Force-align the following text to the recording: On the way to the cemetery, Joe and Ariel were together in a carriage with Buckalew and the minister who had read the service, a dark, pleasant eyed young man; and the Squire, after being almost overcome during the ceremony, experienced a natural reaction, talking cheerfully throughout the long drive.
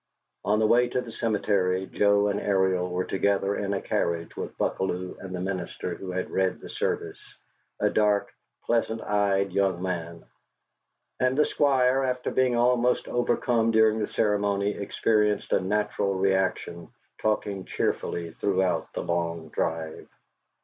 On 0.43 0.57
the 0.57 0.65
way 0.65 0.89
to 0.89 0.99
the 0.99 1.11
cemetery, 1.11 1.85
Joe 1.85 2.29
and 2.29 2.39
Ariel 2.39 2.89
were 2.89 3.05
together 3.05 3.55
in 3.57 3.71
a 3.71 3.81
carriage 3.83 4.35
with 4.35 4.57
Buckalew 4.57 5.15
and 5.19 5.31
the 5.35 5.39
minister 5.39 5.93
who 5.93 6.09
had 6.11 6.31
read 6.31 6.59
the 6.59 6.69
service, 6.69 7.19
a 7.79 7.87
dark, 7.87 8.31
pleasant 8.65 9.03
eyed 9.03 9.51
young 9.51 9.79
man; 9.79 10.25
and 11.19 11.37
the 11.37 11.45
Squire, 11.45 12.03
after 12.03 12.31
being 12.31 12.55
almost 12.55 13.07
overcome 13.07 13.69
during 13.69 13.99
the 13.99 14.07
ceremony, 14.07 14.71
experienced 14.71 15.53
a 15.53 15.59
natural 15.59 16.15
reaction, 16.15 16.87
talking 17.21 17.65
cheerfully 17.65 18.31
throughout 18.31 18.91
the 18.93 19.03
long 19.03 19.49
drive. 19.49 20.09